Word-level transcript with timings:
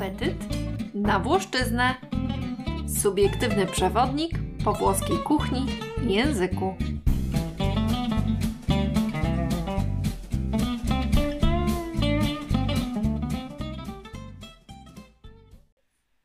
apetyt 0.00 0.36
na 0.94 1.18
Włoszczyznę. 1.18 1.94
Subiektywny 3.02 3.66
przewodnik 3.66 4.32
po 4.64 4.72
włoskiej 4.72 5.18
kuchni 5.18 5.66
i 6.06 6.12
języku. 6.14 6.74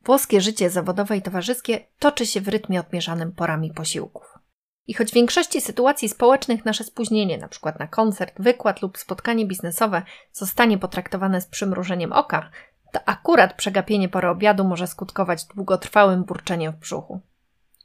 Włoskie 0.04 0.40
życie 0.40 0.70
zawodowe 0.70 1.16
i 1.16 1.22
towarzyskie 1.22 1.86
toczy 1.98 2.26
się 2.26 2.40
w 2.40 2.48
rytmie 2.48 2.80
odmierzanym 2.80 3.32
porami 3.32 3.72
posiłków. 3.72 4.38
I 4.86 4.94
choć 4.94 5.10
w 5.10 5.14
większości 5.14 5.60
sytuacji 5.60 6.08
społecznych 6.08 6.64
nasze 6.64 6.84
spóźnienie. 6.84 7.38
Na, 7.38 7.48
na 7.78 7.86
koncert, 7.86 8.34
wykład 8.38 8.82
lub 8.82 8.98
spotkanie 8.98 9.46
biznesowe, 9.46 10.02
zostanie 10.32 10.78
potraktowane 10.78 11.40
z 11.40 11.46
przymrużeniem 11.46 12.12
oka, 12.12 12.50
to 12.96 13.08
akurat 13.08 13.54
przegapienie 13.54 14.08
pory 14.08 14.28
obiadu 14.28 14.64
może 14.64 14.86
skutkować 14.86 15.44
długotrwałym 15.44 16.24
burczeniem 16.24 16.72
w 16.72 16.76
brzuchu. 16.76 17.20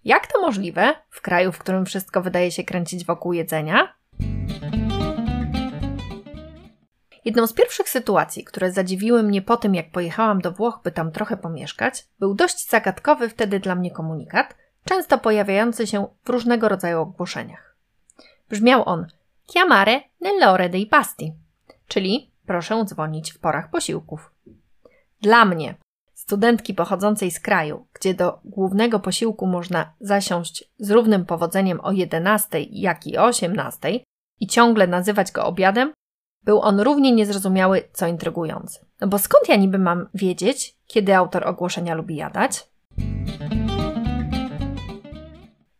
Jak 0.05 0.27
to 0.27 0.41
możliwe 0.41 0.95
w 1.09 1.21
kraju, 1.21 1.51
w 1.51 1.57
którym 1.57 1.85
wszystko 1.85 2.21
wydaje 2.21 2.51
się 2.51 2.63
kręcić 2.63 3.05
wokół 3.05 3.34
jedzenia? 3.34 3.93
Jedną 7.25 7.47
z 7.47 7.53
pierwszych 7.53 7.89
sytuacji, 7.89 8.43
które 8.43 8.71
zadziwiły 8.71 9.23
mnie 9.23 9.41
po 9.41 9.57
tym, 9.57 9.75
jak 9.75 9.91
pojechałam 9.91 10.41
do 10.41 10.51
Włoch, 10.51 10.79
by 10.84 10.91
tam 10.91 11.12
trochę 11.12 11.37
pomieszkać, 11.37 12.07
był 12.20 12.34
dość 12.34 12.70
zagadkowy 12.70 13.29
wtedy 13.29 13.59
dla 13.59 13.75
mnie 13.75 13.91
komunikat, 13.91 14.55
często 14.85 15.17
pojawiający 15.17 15.87
się 15.87 16.07
w 16.23 16.29
różnego 16.29 16.70
rodzaju 16.70 17.01
ogłoszeniach. 17.01 17.75
Brzmiał 18.49 18.89
on 18.89 19.07
Chiamare 19.53 20.01
nell'ore 20.21 20.70
dei 20.70 20.85
pasti, 20.85 21.34
czyli 21.87 22.31
proszę 22.45 22.85
dzwonić 22.85 23.34
w 23.34 23.39
porach 23.39 23.70
posiłków. 23.70 24.32
Dla 25.21 25.45
mnie, 25.45 25.75
studentki 26.13 26.73
pochodzącej 26.73 27.31
z 27.31 27.39
kraju, 27.39 27.87
gdzie 27.93 28.13
do 28.13 28.39
głównego 28.45 28.99
posiłku 28.99 29.47
można 29.47 29.93
zasiąść 29.99 30.71
z 30.79 30.91
równym 30.91 31.25
powodzeniem 31.25 31.79
o 31.81 31.91
11 31.91 32.61
jak 32.61 33.07
i 33.07 33.17
o 33.17 33.25
18 33.25 33.99
i 34.39 34.47
ciągle 34.47 34.87
nazywać 34.87 35.31
go 35.31 35.45
obiadem, 35.45 35.93
był 36.43 36.61
on 36.61 36.79
równie 36.79 37.11
niezrozumiały, 37.11 37.83
co 37.93 38.07
intrygujący. 38.07 38.85
No 39.01 39.07
bo 39.07 39.19
skąd 39.19 39.49
ja 39.49 39.55
niby 39.55 39.79
mam 39.79 40.09
wiedzieć, 40.13 40.77
kiedy 40.87 41.15
autor 41.15 41.47
ogłoszenia 41.47 41.95
lubi 41.95 42.15
jadać? 42.15 42.67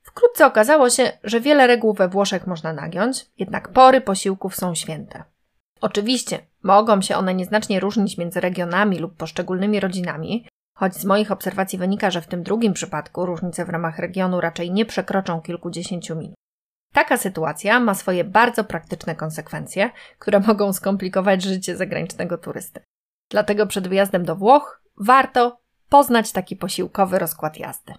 Wkrótce 0.02 0.46
okazało 0.46 0.90
się, 0.90 1.12
że 1.24 1.40
wiele 1.40 1.68
reguł 1.68 1.94
we 1.94 2.08
Włoszech 2.08 2.48
można 2.48 2.74
nagiąć, 2.74 3.26
jednak 3.38 3.70
pory 3.70 4.02
posiłków 4.02 4.56
są 4.56 4.76
święte. 4.76 5.24
Oczywiście 5.82 6.40
mogą 6.64 7.02
się 7.02 7.16
one 7.18 7.34
nieznacznie 7.34 7.80
różnić 7.80 8.18
między 8.18 8.40
regionami 8.40 9.00
lub 9.00 9.18
poszczególnymi 9.18 9.80
rodzinami, 9.80 10.48
choć 10.78 10.96
z 10.96 11.06
moich 11.06 11.32
obserwacji 11.32 11.80
wynika, 11.80 12.12
że 12.12 12.22
w 12.22 12.28
tym 12.28 12.44
drugim 12.44 12.74
przypadku 12.74 13.26
różnice 13.26 13.66
w 13.66 13.70
ramach 13.70 14.00
regionu 14.00 14.42
raczej 14.42 14.72
nie 14.72 14.86
przekroczą 14.86 15.42
kilkudziesięciu 15.42 16.16
minut. 16.16 16.36
Taka 16.94 17.18
sytuacja 17.18 17.80
ma 17.80 17.94
swoje 17.94 18.24
bardzo 18.24 18.64
praktyczne 18.64 19.16
konsekwencje, 19.16 19.92
które 20.20 20.40
mogą 20.40 20.74
skomplikować 20.74 21.44
życie 21.44 21.78
zagranicznego 21.78 22.38
turysty. 22.38 22.82
Dlatego 23.30 23.68
przed 23.68 23.88
wyjazdem 23.88 24.26
do 24.26 24.36
Włoch 24.36 24.82
warto 24.98 25.58
poznać 25.90 26.32
taki 26.32 26.56
posiłkowy 26.56 27.20
rozkład 27.20 27.60
jazdy. 27.60 27.94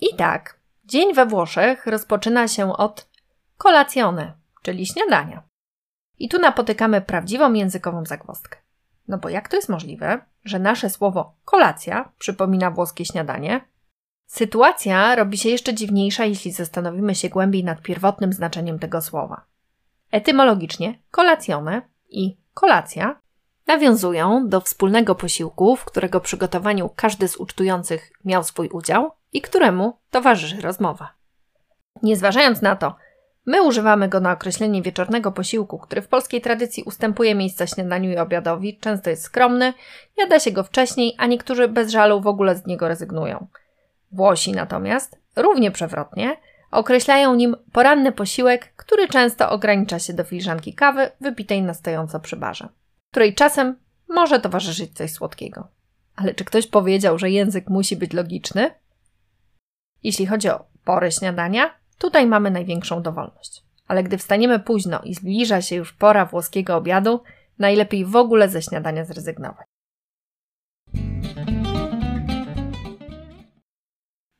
I 0.00 0.16
tak, 0.16 0.60
dzień 0.84 1.14
we 1.14 1.26
Włoszech 1.26 1.86
rozpoczyna 1.86 2.48
się 2.48 2.76
od 2.76 3.09
kolacjone, 3.60 4.32
czyli 4.62 4.86
śniadania. 4.86 5.42
I 6.18 6.28
tu 6.28 6.38
napotykamy 6.38 7.00
prawdziwą 7.00 7.52
językową 7.52 8.04
zagwozdkę. 8.04 8.58
No 9.08 9.18
bo 9.18 9.28
jak 9.28 9.48
to 9.48 9.56
jest 9.56 9.68
możliwe, 9.68 10.20
że 10.44 10.58
nasze 10.58 10.90
słowo 10.90 11.34
kolacja 11.44 12.12
przypomina 12.18 12.70
włoskie 12.70 13.04
śniadanie? 13.04 13.60
Sytuacja 14.26 15.14
robi 15.14 15.38
się 15.38 15.48
jeszcze 15.48 15.74
dziwniejsza, 15.74 16.24
jeśli 16.24 16.52
zastanowimy 16.52 17.14
się 17.14 17.28
głębiej 17.28 17.64
nad 17.64 17.82
pierwotnym 17.82 18.32
znaczeniem 18.32 18.78
tego 18.78 19.02
słowa. 19.02 19.44
Etymologicznie 20.10 20.98
kolacjone 21.10 21.82
i 22.08 22.36
kolacja 22.54 23.20
nawiązują 23.66 24.48
do 24.48 24.60
wspólnego 24.60 25.14
posiłku, 25.14 25.76
w 25.76 25.84
którego 25.84 26.20
przygotowaniu 26.20 26.90
każdy 26.96 27.28
z 27.28 27.36
ucztujących 27.36 28.12
miał 28.24 28.44
swój 28.44 28.68
udział 28.68 29.10
i 29.32 29.40
któremu 29.40 29.98
towarzyszy 30.10 30.60
rozmowa. 30.60 31.14
Nie 32.02 32.16
zważając 32.16 32.62
na 32.62 32.76
to, 32.76 32.94
My 33.50 33.62
używamy 33.62 34.08
go 34.08 34.20
na 34.20 34.32
określenie 34.32 34.82
wieczornego 34.82 35.32
posiłku, 35.32 35.78
który 35.78 36.02
w 36.02 36.08
polskiej 36.08 36.40
tradycji 36.40 36.82
ustępuje 36.82 37.34
miejsca 37.34 37.66
śniadaniu 37.66 38.10
i 38.10 38.16
obiadowi, 38.16 38.78
często 38.78 39.10
jest 39.10 39.22
skromny, 39.22 39.72
jada 40.16 40.40
się 40.40 40.50
go 40.50 40.64
wcześniej, 40.64 41.14
a 41.18 41.26
niektórzy 41.26 41.68
bez 41.68 41.90
żalu 41.90 42.20
w 42.20 42.26
ogóle 42.26 42.56
z 42.56 42.66
niego 42.66 42.88
rezygnują. 42.88 43.46
Włosi 44.12 44.52
natomiast, 44.52 45.18
równie 45.36 45.70
przewrotnie, 45.70 46.36
określają 46.70 47.34
nim 47.34 47.56
poranny 47.72 48.12
posiłek, 48.12 48.72
który 48.76 49.08
często 49.08 49.50
ogranicza 49.50 49.98
się 49.98 50.12
do 50.12 50.24
filiżanki 50.24 50.74
kawy 50.74 51.10
wypitej 51.20 51.62
na 51.62 51.74
stojąco 51.74 52.20
przy 52.20 52.36
barze, 52.36 52.68
której 53.10 53.34
czasem 53.34 53.76
może 54.08 54.40
towarzyszyć 54.40 54.96
coś 54.96 55.12
słodkiego. 55.12 55.68
Ale 56.16 56.34
czy 56.34 56.44
ktoś 56.44 56.66
powiedział, 56.66 57.18
że 57.18 57.30
język 57.30 57.68
musi 57.68 57.96
być 57.96 58.12
logiczny? 58.12 58.70
Jeśli 60.02 60.26
chodzi 60.26 60.48
o 60.48 60.64
pory 60.84 61.12
śniadania, 61.12 61.79
Tutaj 62.00 62.26
mamy 62.26 62.50
największą 62.50 63.02
dowolność. 63.02 63.64
Ale 63.88 64.02
gdy 64.02 64.18
wstaniemy 64.18 64.58
późno 64.58 65.00
i 65.04 65.14
zbliża 65.14 65.62
się 65.62 65.76
już 65.76 65.92
pora 65.92 66.26
włoskiego 66.26 66.76
obiadu, 66.76 67.22
najlepiej 67.58 68.04
w 68.04 68.16
ogóle 68.16 68.48
ze 68.48 68.62
śniadania 68.62 69.04
zrezygnować. 69.04 69.66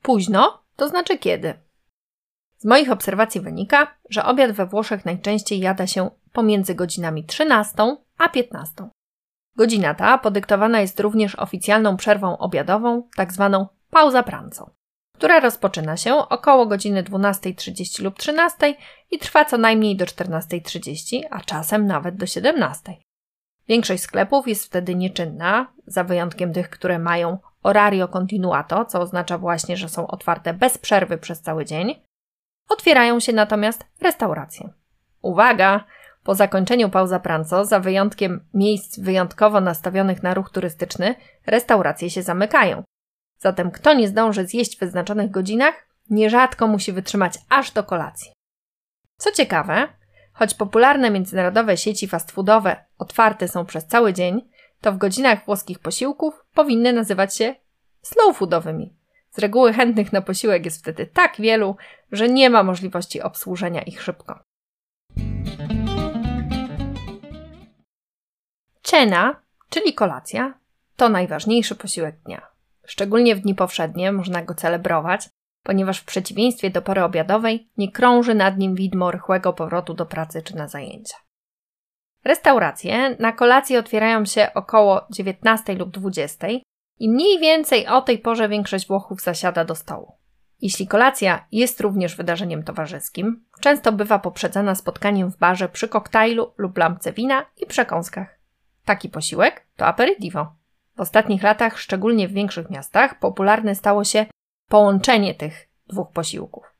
Późno 0.01 0.63
to 0.75 0.89
znaczy 0.89 1.17
kiedy? 1.17 1.53
Z 2.57 2.65
moich 2.65 2.91
obserwacji 2.91 3.41
wynika, 3.41 3.97
że 4.09 4.25
obiad 4.25 4.51
we 4.51 4.65
Włoszech 4.65 5.05
najczęściej 5.05 5.59
jada 5.59 5.87
się 5.87 6.09
pomiędzy 6.31 6.75
godzinami 6.75 7.25
13 7.25 7.97
a 8.17 8.29
15. 8.29 8.89
Godzina 9.55 9.93
ta 9.93 10.17
podyktowana 10.17 10.81
jest 10.81 10.99
również 10.99 11.35
oficjalną 11.35 11.97
przerwą 11.97 12.37
obiadową, 12.37 13.09
tak 13.15 13.33
zwaną 13.33 13.67
pauza 13.89 14.23
prancą 14.23 14.80
która 15.21 15.39
rozpoczyna 15.39 15.97
się 15.97 16.15
około 16.15 16.65
godziny 16.65 17.03
12.30 17.03 18.03
lub 18.03 18.19
13.00 18.19 18.73
i 19.11 19.19
trwa 19.19 19.45
co 19.45 19.57
najmniej 19.57 19.95
do 19.95 20.05
14.30, 20.05 21.21
a 21.31 21.41
czasem 21.41 21.85
nawet 21.85 22.15
do 22.15 22.25
17.00. 22.25 22.93
Większość 23.67 24.03
sklepów 24.03 24.47
jest 24.47 24.65
wtedy 24.65 24.95
nieczynna, 24.95 25.73
za 25.87 26.03
wyjątkiem 26.03 26.53
tych, 26.53 26.69
które 26.69 26.99
mają 26.99 27.37
orario 27.63 28.07
continuato, 28.07 28.85
co 28.85 28.99
oznacza 29.01 29.37
właśnie, 29.37 29.77
że 29.77 29.89
są 29.89 30.07
otwarte 30.07 30.53
bez 30.53 30.77
przerwy 30.77 31.17
przez 31.17 31.41
cały 31.41 31.65
dzień. 31.65 32.01
Otwierają 32.69 33.19
się 33.19 33.33
natomiast 33.33 33.85
restauracje. 34.01 34.69
Uwaga! 35.21 35.83
Po 36.23 36.35
zakończeniu 36.35 36.89
pauza 36.89 37.19
pranco, 37.19 37.65
za 37.65 37.79
wyjątkiem 37.79 38.45
miejsc 38.53 38.99
wyjątkowo 38.99 39.61
nastawionych 39.61 40.23
na 40.23 40.33
ruch 40.33 40.49
turystyczny, 40.49 41.15
restauracje 41.45 42.09
się 42.09 42.23
zamykają. 42.23 42.83
Zatem 43.41 43.71
kto 43.71 43.93
nie 43.93 44.07
zdąży 44.07 44.47
zjeść 44.47 44.77
w 44.77 44.79
wyznaczonych 44.79 45.31
godzinach, 45.31 45.87
nierzadko 46.09 46.67
musi 46.67 46.91
wytrzymać 46.91 47.33
aż 47.49 47.71
do 47.71 47.83
kolacji. 47.83 48.33
Co 49.17 49.31
ciekawe, 49.31 49.87
choć 50.33 50.53
popularne 50.53 51.11
międzynarodowe 51.11 51.77
sieci 51.77 52.07
fast 52.07 52.31
foodowe 52.31 52.85
otwarte 52.97 53.47
są 53.47 53.65
przez 53.65 53.87
cały 53.87 54.13
dzień, 54.13 54.49
to 54.81 54.91
w 54.91 54.97
godzinach 54.97 55.45
włoskich 55.45 55.79
posiłków 55.79 56.45
powinny 56.53 56.93
nazywać 56.93 57.35
się 57.35 57.55
slow 58.01 58.37
foodowymi. 58.37 58.95
Z 59.31 59.37
reguły 59.39 59.73
chętnych 59.73 60.13
na 60.13 60.21
posiłek 60.21 60.65
jest 60.65 60.79
wtedy 60.79 61.05
tak 61.05 61.35
wielu, 61.39 61.75
że 62.11 62.29
nie 62.29 62.49
ma 62.49 62.63
możliwości 62.63 63.21
obsłużenia 63.21 63.81
ich 63.81 64.01
szybko. 64.01 64.39
Cena, 68.83 69.41
czyli 69.69 69.93
kolacja, 69.93 70.53
to 70.95 71.09
najważniejszy 71.09 71.75
posiłek 71.75 72.15
dnia. 72.25 72.51
Szczególnie 72.91 73.35
w 73.35 73.39
dni 73.39 73.55
powszednie 73.55 74.11
można 74.11 74.41
go 74.41 74.53
celebrować, 74.53 75.29
ponieważ 75.63 75.99
w 75.99 76.05
przeciwieństwie 76.05 76.69
do 76.69 76.81
pory 76.81 77.03
obiadowej 77.03 77.69
nie 77.77 77.91
krąży 77.91 78.35
nad 78.35 78.57
nim 78.57 78.75
widmo 78.75 79.11
rychłego 79.11 79.53
powrotu 79.53 79.93
do 79.93 80.05
pracy 80.05 80.41
czy 80.41 80.55
na 80.55 80.67
zajęcia. 80.67 81.17
Restauracje 82.23 83.15
na 83.19 83.31
kolację 83.31 83.79
otwierają 83.79 84.25
się 84.25 84.53
około 84.53 85.07
19 85.09 85.73
lub 85.73 85.91
20 85.91 86.47
i 86.99 87.09
mniej 87.09 87.39
więcej 87.39 87.87
o 87.87 88.01
tej 88.01 88.19
porze 88.19 88.49
większość 88.49 88.87
Włochów 88.87 89.21
zasiada 89.21 89.65
do 89.65 89.75
stołu. 89.75 90.13
Jeśli 90.61 90.87
kolacja 90.87 91.47
jest 91.51 91.81
również 91.81 92.15
wydarzeniem 92.15 92.63
towarzyskim, 92.63 93.45
często 93.61 93.91
bywa 93.91 94.19
poprzedzana 94.19 94.75
spotkaniem 94.75 95.31
w 95.31 95.37
barze 95.37 95.69
przy 95.69 95.87
koktajlu 95.87 96.53
lub 96.57 96.77
lampce 96.77 97.13
wina 97.13 97.45
i 97.57 97.65
przekąskach. 97.65 98.39
Taki 98.85 99.09
posiłek 99.09 99.67
to 99.75 99.85
aperitivo. 99.85 100.60
W 100.95 101.01
ostatnich 101.01 101.43
latach, 101.43 101.79
szczególnie 101.79 102.27
w 102.27 102.33
większych 102.33 102.69
miastach, 102.69 103.19
popularne 103.19 103.75
stało 103.75 104.03
się 104.03 104.25
połączenie 104.69 105.35
tych 105.35 105.67
dwóch 105.87 106.11
posiłków. 106.11 106.73